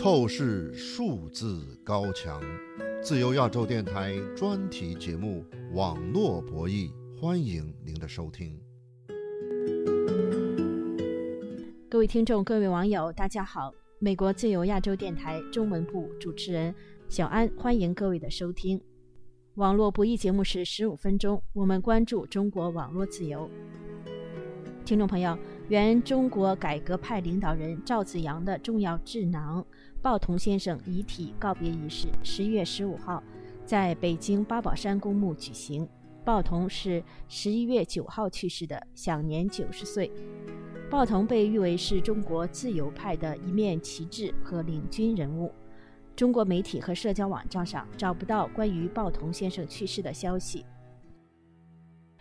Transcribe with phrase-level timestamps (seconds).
[0.00, 2.40] 透视数字高墙，
[3.02, 5.44] 自由亚洲电台专题节目
[5.74, 6.88] 《网络博弈》，
[7.20, 8.56] 欢迎您的收听。
[11.90, 13.74] 各位听众、各位网友，大家好！
[13.98, 16.72] 美国自由亚洲电台中文部主持人
[17.08, 18.80] 小安，欢迎各位的收听。
[19.56, 23.50] 网络博弈节目是十五分钟，我们关注中国网络自由。
[24.88, 25.36] 听众朋友，
[25.68, 29.62] 原中国改革派领导人赵紫阳的重要智囊
[30.00, 33.22] 鲍同先生遗体告别仪式，十一月十五号
[33.66, 35.86] 在北京八宝山公墓举行。
[36.24, 40.10] 鲍同是十一月九号去世的，享年九十岁。
[40.88, 45.52] 鲍同被誉为是中国自由派的一面旗帜和领军人物。
[46.16, 50.64] 中国媒体和社交网站上找不到关于鲍同先生去世的消息。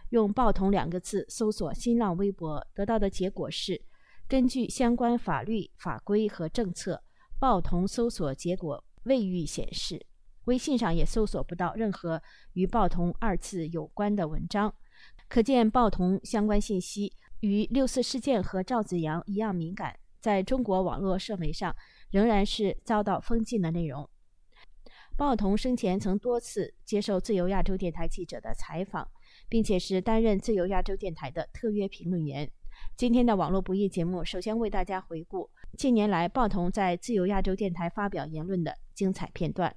[0.10, 3.82] 用“报童”两个字搜索新浪微博，得到的结果是：
[4.28, 7.04] 根据相关法律法规和政策，
[7.40, 10.06] 报童搜索结果未予显示。
[10.46, 12.22] 微信上也搜索不到任何
[12.54, 14.74] 与“报童”二字有关的文章，
[15.28, 21.76] 可见报童相关信息与六四事件和赵紫阳一样敏感，在中国网络社媒上。
[22.10, 24.10] 仍然是遭到封禁的内容。
[25.18, 29.10] 鲍同生前曾多次接受自由亚洲电台记者的采访，
[29.50, 32.48] 并且是担任自由亚洲电台的特约评论员。
[32.96, 39.76] 今天的网络不易节目，首先为大家回顾近年来鲍同在自由亚洲电台发表言论的精彩片段。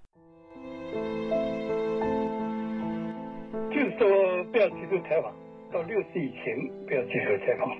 [3.70, 5.34] 就是说，不要接受采访，
[5.72, 6.54] 到六四以前
[6.86, 7.74] 不要接受采访。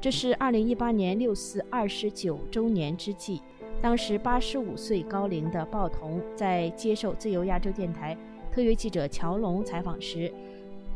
[0.00, 3.40] 这是二零一八年六四二十九周年之际。
[3.82, 8.16] 当时八十五岁高龄的鲍同在接受自由亚洲电台
[8.50, 10.32] 特约记者乔龙采访时，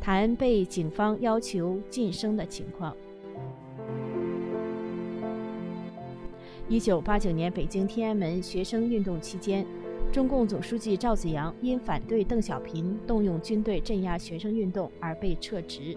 [0.00, 2.96] 谈被警方要求晋升的情况。
[6.68, 9.64] 一九八九年北京天安门学生运动期间，
[10.10, 15.96] 中共总书记赵紫阳因反对邓小平动用军队镇压学生运动而被撤职，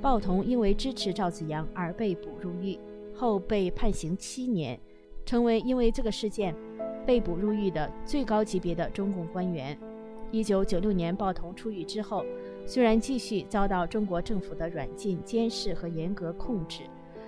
[0.00, 2.78] 鲍同因为支持赵紫阳而被捕入狱，
[3.14, 4.78] 后被判刑七年。
[5.24, 6.54] 成为因为这个事件
[7.06, 9.78] 被捕入狱的最高级别的中共官员。
[10.32, 12.24] 一九九六年，鲍同出狱之后，
[12.64, 16.82] 虽然继续遭到中国政府的软禁、监视和严格控制，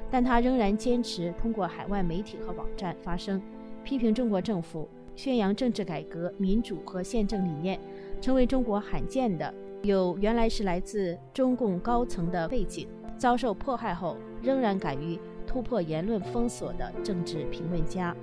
[0.09, 3.43] 但他仍然坚持通过海外媒体和网站发声，
[3.83, 7.81] 批评中国政府，宣扬政治改革、民主和宪政理念，
[8.21, 12.87] 成为中国罕见的有原来是来自中共高层的背景，
[13.19, 15.19] 遭受迫害后仍然敢于。
[15.53, 18.17] 突破言论封锁的政治评论家，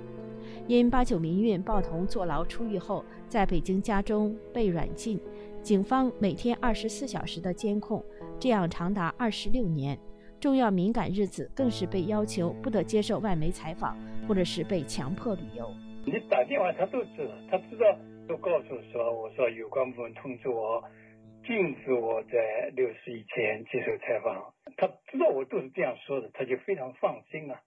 [0.66, 5.20] 因八九民运，鲍同坐牢出狱后，在北京家中被软禁，
[5.62, 8.04] 警方每天二十四小时的监控，
[8.40, 9.96] 这样长达二十六年。
[10.40, 13.96] 重要敏感日子更是被要求不得接受外媒采访，
[14.26, 15.70] 或者是被强迫旅游。
[16.04, 17.84] 你打电话他都知道，他知道
[18.26, 20.82] 都告诉说，我说有关部门通知我。
[21.50, 27.60] 禁止我在六十以前接受采访，他知道我都是这样说的，他就非常放心了。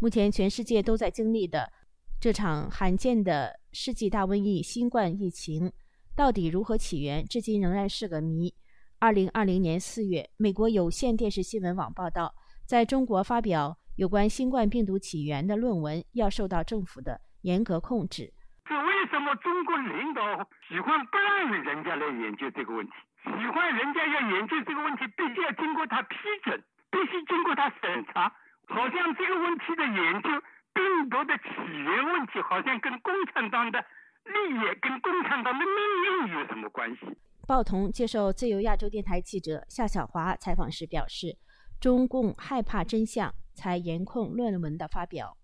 [0.00, 1.72] 目前全世界都在经历的
[2.20, 5.72] 这场罕见的世纪大瘟疫——新冠疫情，
[6.14, 8.54] 到底如何起源，至今仍然是个谜。
[9.00, 12.32] 二零二零年四月，美国有线电视新闻网报道，
[12.64, 18.32] 在中国发表有关新冠病毒起源的论文要受到政府的严格控制。
[18.70, 22.92] 为什么中国领导喜欢不让人家来研究这个问题？
[23.24, 28.32] 喜欢人家要研究这个问题，必须要经过他批准，必须经过他审查。
[28.68, 30.30] 好像这个问题的研究，
[30.72, 33.84] 病毒的起源问题，好像跟共产党的
[34.24, 37.00] 利益、跟共产党的命运有什么关系？
[37.46, 41.36] 鲍同接受自由亚洲电台记者夏小华采访时表示
[41.80, 45.36] ：“中共害怕真相，才严控论文的发表。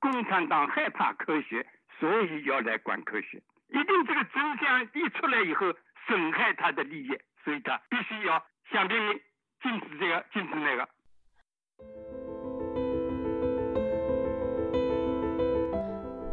[0.00, 1.66] 共产党害怕科学。”
[2.04, 3.38] 所以要来管科学，
[3.68, 5.72] 一定这个真相一出来以后
[6.06, 7.08] 损害他的利益，
[7.42, 9.18] 所以他必须要想命令
[9.62, 10.86] 禁止这个，禁止那个。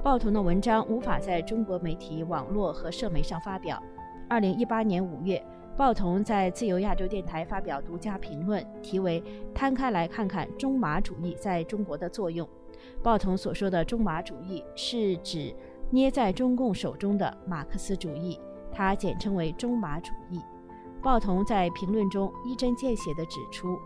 [0.03, 3.81] 鲍同的文章无法在中国媒体、网络和社媒上发表。
[4.29, 5.41] 二零一八年五月，
[5.77, 9.21] 鲍同在自由亚洲电台发表独家评论，题为
[9.53, 12.45] 《摊开来看看中马主义在中国的作用》。
[13.03, 15.53] 鲍同所说的中马主义是指
[15.93, 18.39] 捏在中共手中的马克思主义，
[18.71, 20.39] 它简称为中马主义。
[21.03, 23.77] 鲍同在评论中一针见血地指出，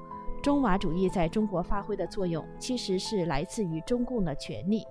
[0.44, 4.84] 中马主义在中国发挥的作用其实是来自于中共的权力。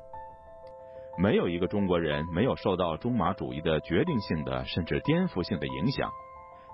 [1.16, 6.10] 没有一个中国人没有受到中马主义的决定性的甚至颠覆性的影响，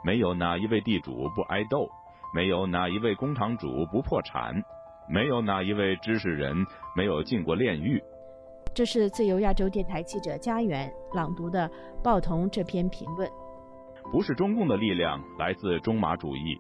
[0.03, 1.87] 没有哪一位地主不挨斗，
[2.35, 4.55] 没有哪一位工厂主不破产。
[5.13, 6.65] 没有哪一位知识人
[6.95, 8.01] 没有进过炼狱。
[8.73, 11.69] 这是自由亚洲电台记者家园朗读的
[12.05, 13.29] 鲍彤这篇评论。
[14.13, 16.57] 不是中共的力量来自中马主义，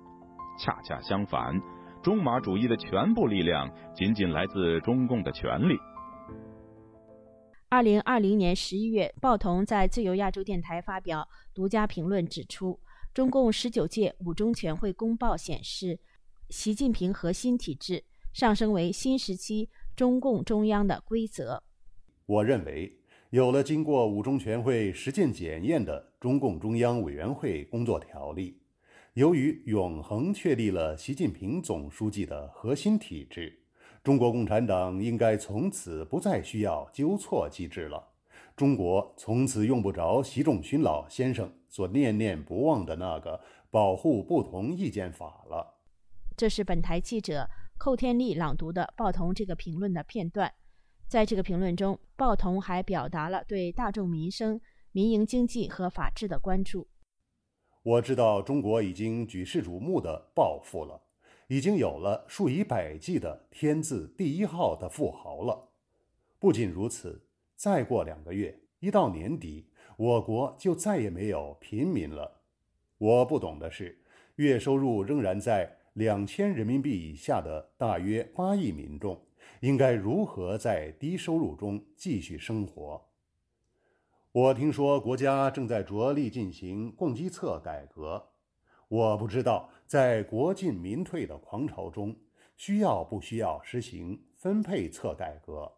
[0.59, 1.61] 恰恰相反，
[2.03, 5.77] 中马主义的全部力量仅仅来自中共的权力。
[7.69, 12.81] 二零二零年十一月，鲍彤在自由亚洲电台发表独家评论，指出
[13.15, 16.01] 中共十九届五中全会公报显示，
[16.49, 21.63] 习近平核心体制上升为新时期中共中央的规则。
[22.31, 22.97] 我认为，
[23.31, 28.57] 有了经过五中全会实践检验的中共中央委员会工作条例，
[29.15, 33.59] 由于永恒确立了习近平总书记的核心体制，
[34.05, 38.11] 中国共产党应该从此不再需要纠错机制了。
[38.55, 43.41] 中国从此用不着习仲勋老先生所念念不忘的那个
[43.73, 45.81] 保护不同意见法了。
[46.37, 50.53] 这是本台记者寇天丽朗读的报童这个评论的片段。
[51.11, 54.61] 在这个评论中，鲍彤还表达了对大众民生、
[54.93, 56.87] 民营经济和法治的关注。
[57.83, 61.03] 我知道中国已经举世瞩目的暴富了，
[61.49, 65.71] 已经有了数以百计的天字第一号的富豪了。
[66.39, 67.21] 不仅如此，
[67.57, 69.67] 再过两个月，一到年底，
[69.97, 72.43] 我国就再也没有贫民了。
[72.99, 73.99] 我不懂的是，
[74.37, 79.21] 月收入仍然在两千人民币以下的大约八亿民众。
[79.61, 83.03] 应该如何在低收入中继续生活？
[84.33, 88.31] 我听说国家正在着力进行供给侧改革，
[88.89, 92.17] 我不知道在国进民退的狂潮中，
[92.57, 95.71] 需要不需要实行分配侧改革？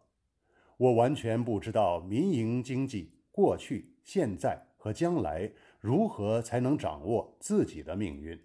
[0.77, 8.39] 我完全不知道民营经济过去、现在和将来如何才能掌握自己的命运。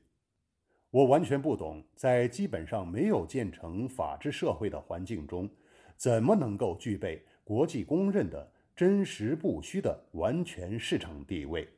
[0.91, 5.49] 我完全不懂，在基本上没有建成法治社会的环境中，
[5.97, 11.69] 怎么能够具备国际公认的真实不虚的完全市场地位？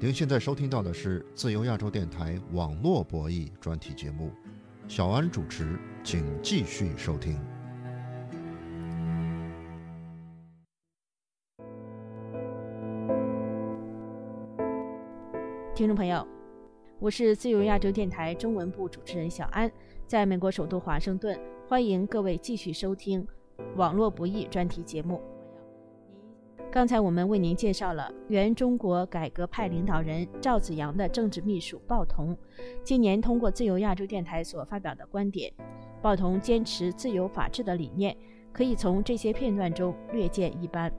[0.00, 4.32] 您现在收听到的是自由亚洲电台网络博弈专题节目，
[4.88, 7.51] 小安主持，请继续收听。
[15.82, 16.24] 听众朋友，
[17.00, 19.68] 我是自由亚洲电台中文部主持人小安，
[20.06, 21.36] 在美国首都华盛顿，
[21.68, 23.26] 欢迎各位继续收听
[23.74, 25.20] 网络不易专题节目。
[26.70, 32.38] 刚才我们为您介绍了原中国改革派领导人赵紫阳的政治秘书鲍彤，
[32.84, 35.52] 今年通过自由亚洲电台所发表的观点。
[36.00, 38.16] 鲍彤坚持自由法治的理念，
[38.52, 40.92] 可以从这些片段中略见一斑。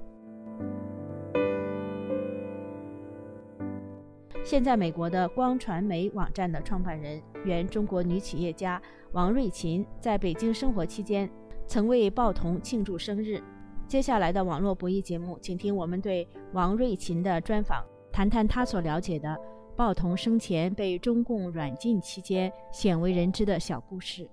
[4.45, 8.79] 现在，美国的光传媒网站的创办人、原中国女企业家
[9.13, 11.29] 王瑞琴在北京生活期间，
[11.65, 13.41] 曾为鲍彤庆祝生日。
[13.87, 19.39] 接下来的网络博弈节目，请听我们对王瑞琴的专访，谈谈她所了解的
[19.77, 24.29] 鲍彤生前被中共软禁期间鲜为人知的小故事。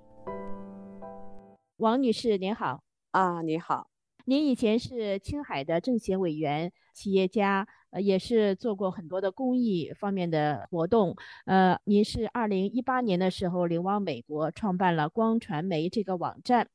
[1.77, 2.81] 王女士，您好。
[3.13, 3.90] 啊，你好。
[4.31, 7.67] 您以前是青海的政协委员、企业家。
[7.91, 11.17] 呃，也是做过很多的公益方面的活动。
[11.47, 16.69] 呃，您是二零一八年的时候流亡美国，创办了光传媒这个网站。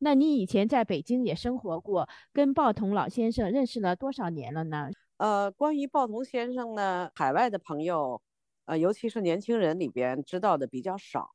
[0.00, 4.90] 那你以前在北京也生活过，跟鲍彤老先生认识了多少年了呢？
[5.16, 8.20] 呃，关于鲍彤先生呢，海外的朋友，
[8.66, 11.30] 呃，尤其是年轻人里边知道的比较少。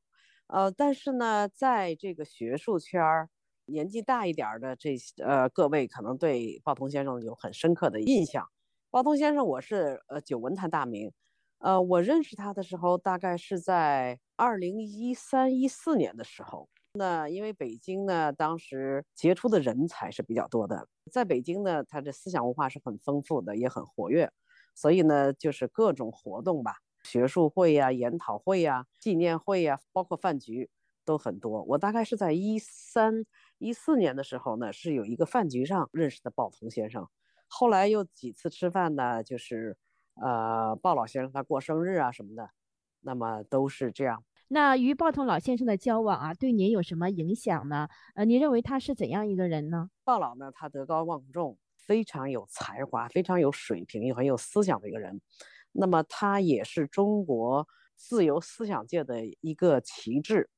[0.45, 3.29] 呃，但是呢，在这个学术圈儿，
[3.65, 8.48] 年纪大一点的这呃各位可能对鲍彤先生有很深刻的印象。
[8.91, 11.12] 鲍彤先生，我是呃久闻他大名，
[11.60, 16.69] 呃，我认识他的时候大概是在二零一三一四年的时候。
[16.93, 24.31] 那因为北京呢，当时杰出的人才是比较多的，在北京呢，他的思想文化是很丰富的，也很活跃，
[24.74, 30.69] 所以呢，就是各种活动吧，学术会呀、研讨会呀、纪念会呀，包括饭局
[31.03, 31.63] 都很多。
[31.63, 33.25] 我大概是在一三
[33.57, 37.07] 一四年的时候呢，是有一个饭局上认识的鲍彤先生。
[37.47, 39.77] 后来又几次吃饭呢，就是，
[40.15, 42.50] 呃，鲍老先生他过生日啊什么的，
[43.01, 44.24] 那么都是这样。
[44.47, 47.88] 那与鲍彤老先生的交往啊，对您有什么影响呢？
[48.13, 49.89] 呃，您认为他是怎样一个人呢？
[50.03, 55.21] 鲍老呢，他德高望重，非常有才华，非常有水平，又很有思想的一个人。
[55.71, 60.50] 那么他也是中国自由思想界的一个旗帜，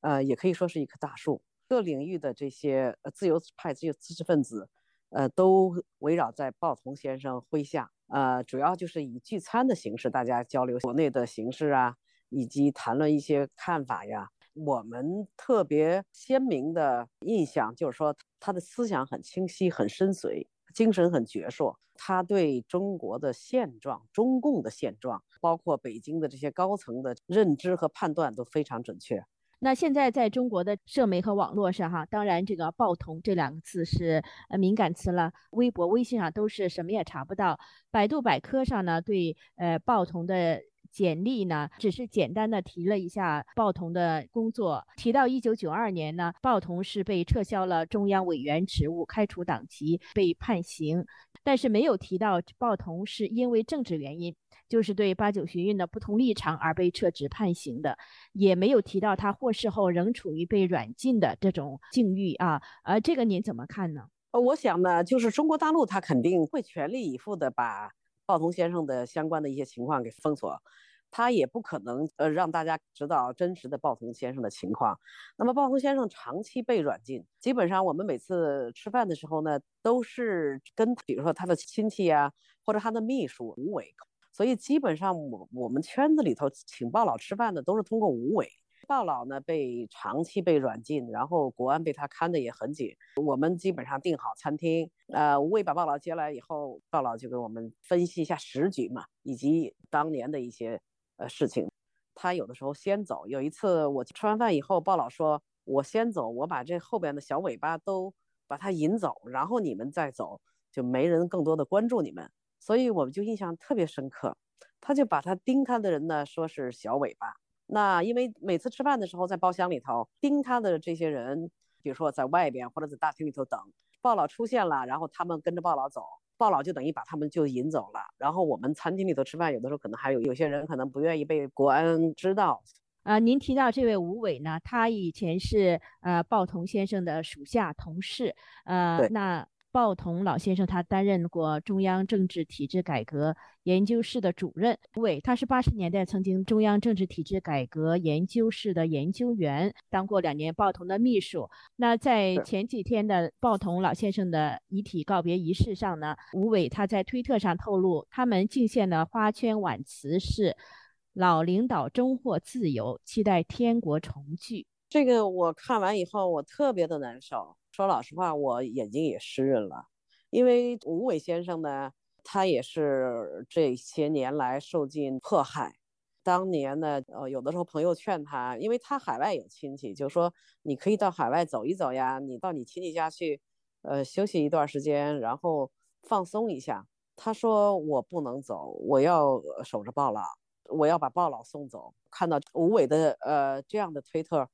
[0.00, 1.42] 呃，也可以说是一棵大树。
[1.72, 4.68] 各领域的这些自由派、自由知识分子。
[5.08, 11.96] 呃，都围绕在鲍彤先生麾下，呃，主要就是以聚餐的形式，大家交流国内的形势啊，
[12.28, 14.28] 以及谈论一些看法呀。
[14.52, 21.74] 我们特别鲜明的印象就是说，他的思想很清晰、很深邃，精神很矍铄。
[21.94, 29.24] 他对中国的现状、中共的现状，包括北京的这些高层的认知和判断都非常准确。
[29.64, 37.56] 那现在在中国的社媒和网络上，哈，当然这个“报童”这两个字是呃敏感词了，微博、微信上都是什么也查不到。
[37.88, 40.60] 百度百科上呢，对呃“报童”的
[40.92, 51.04] 简历呢，只是简单的提了一下报童的工作，提到一九九二年呢，报童是被撤销了中央委员职务，开除党籍，被判刑，
[51.42, 54.36] 但是没有提到报童是因为政治原因。
[54.68, 57.98] 就是对八九学运的不同立场而被撤职判刑的，
[58.32, 62.58] 也没有提到他获释后仍处于被软禁的这种境遇啊。
[62.84, 64.04] 呃，这个您怎么看呢？
[64.30, 67.90] 呃，我想呢，就是中国大陆他肯定会全力以赴的把
[68.26, 70.62] 鲍同先生的相关的一些情况给封锁，
[71.10, 74.98] 他也不可能呃让大家知道真实的鲍同先生的情况。
[75.36, 82.32] 那么鲍同先生长期被软禁，基本上我们每次吃饭的时候呢，都是跟比如说他的亲戚呀，
[82.64, 83.94] 或者他的秘书吴伟。
[84.34, 88.48] 所以基本上，我我们圈子里头请鲍老吃饭的都是通过吴伟。
[88.86, 92.94] 鲍老呢被长期被软禁，然后国安被他看的也很紧。
[93.24, 100.80] 我们基本上订好餐厅，呃，吴伟把鲍老接来以后，鲍老就给我们分析一下时局嘛，以及当年的一些
[101.16, 101.70] 呃事情。
[102.14, 108.12] 他有的时候先走，有一次我吃完饭以后，鲍老说：“我先走，我把这后边的小尾巴都
[108.46, 114.36] 把他引走，然后你们再走，就没人更多的关注你们。”所以我们就印象特别深刻，
[114.80, 117.34] 他就把他盯他的人呢说是小尾巴。
[117.72, 121.50] 那因为每次吃饭的时候在包厢里头盯他的这些人，
[121.80, 123.58] 比如说在外边或者在大厅里头等，
[124.02, 126.04] 鲍老出现了，然后他们跟着鲍老走，
[126.36, 128.00] 鲍老就等于把他们就引走了。
[128.18, 132.62] 然后我们餐厅里头吃饭，有的时候可能还有有些人可能不愿意被国安知道。
[133.04, 139.48] 呃，您提到这位吴伟呢，他以前是呃鲍同先生的属下同事，呃，那。
[139.72, 144.78] 鲍同老先生，他担任过中央政治体制改革研究室的主任。
[144.96, 151.48] 吴伟，他是八十年代曾经中央政治体制改革研究室的研究员，当过两年鲍同的秘书。
[151.76, 160.54] 那在前几天的鲍同老先生的遗体告别仪式上呢，吴伟他在推特上透露，他们敬献的花圈挽词是
[161.14, 164.66] “老领导终获自由，期待天国重聚”。
[164.90, 167.56] 这个我看完以后，我特别的难受。
[167.72, 169.86] 说老实话，我眼睛也湿润了，
[170.28, 171.90] 因为吴伟先生呢，
[172.22, 175.76] 他也是这些年来受尽迫害。
[176.22, 183.40] 当年呢，呃，有的时候朋友劝他，因为他海外有亲戚，就说你可以到海外走一走呀，你到你亲戚家去，
[183.80, 185.70] 呃，休息一段时间，然后
[186.02, 186.86] 放松一下。
[187.16, 190.22] 他说我不能走，我要守着鲍老，
[190.68, 191.94] 我要把鲍老送走。
[192.10, 194.46] 看到吴伟的呃这样的推特，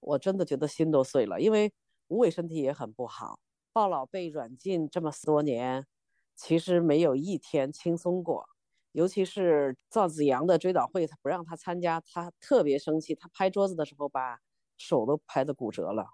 [0.00, 1.70] 我真的觉得心都碎了，因为。
[2.08, 3.38] 吴伟身体也很不好，
[3.72, 5.86] 鲍老被软禁这么多年，
[6.34, 8.46] 其实没有一天轻松过。
[8.92, 13.14] 尤其是赵子阳的追悼会，他不让他参加，他特别生气。
[13.14, 14.38] 他拍桌子的时候，把
[14.76, 16.08] 手都拍的骨折了。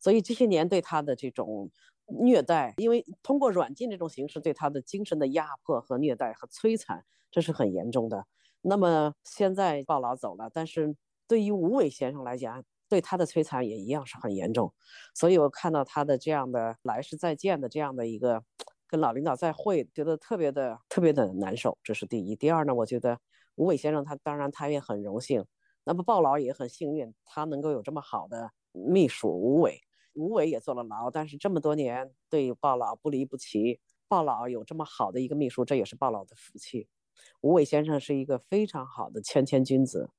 [0.00, 1.70] 所以这些年对他的这种
[2.06, 8.26] 虐待，因为通过软禁这种形式对他的精神的压迫和虐待和摧残，这是很严重的。
[8.62, 10.96] 那么现在鲍老走了，但是
[11.28, 14.72] 对于吴伟先生来讲，对他的摧残也一样是很严重，
[15.14, 18.42] 所以我看到他的这样的来世再见的这样的一个
[18.86, 21.76] 跟老领导再会，觉得特别的特别的难受。
[21.82, 22.34] 这是第一。
[22.34, 23.18] 第二呢，我觉得
[23.56, 25.44] 吴伟先生他当然他也很荣幸，
[25.84, 29.80] 那么鲍老也很幸运，他能够有这么好的秘书吴伟。
[30.14, 33.78] 吴伟也坐了牢，但是这么多年对鲍老不离不弃，
[34.08, 36.88] 鲍老有这么好的一个秘书，这也是鲍老的福气。
[37.40, 40.10] 吴伟先生是一个非常好的谦谦君子。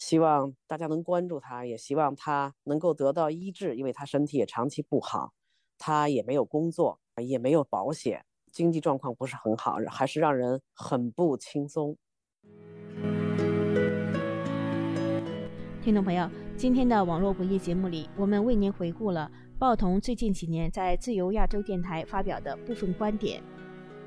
[0.00, 5.34] 希望大家能关注他，也希望他能够得到医治，因为他身体也长期不好，
[5.76, 11.94] 他也没有工作，也没有保险，经济状况不是很好，还是让人很不轻松。
[15.82, 23.42] 听众朋友，今天的网络不易节目里，我们为您回顾了鲍童最近几年在自由亚洲电台发表的部分观点。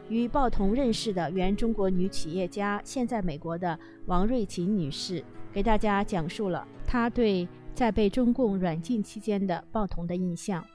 [0.10, 5.24] 与鲍童认识的原中国女企业家，现在美国的王瑞琴女士。
[5.54, 10.66] 给大家讲述了他对在被中共软禁期间的报童的印象。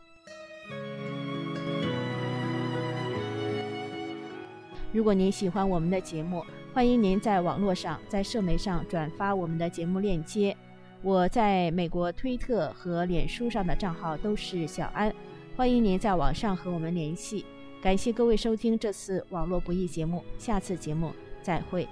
[4.92, 10.56] 如果您喜欢我们的节目，欢迎您在网络上、在社媒上转发我们的节目链接。
[11.02, 15.14] 我在美国推特和脸书上的账号都是小安，
[15.56, 17.44] 欢迎您在网上和我们联系。
[17.80, 21.86] 感谢各位收听这次网络不易节目，下次节目再会。